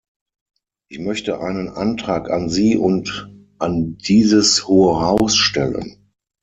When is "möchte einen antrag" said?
0.97-2.31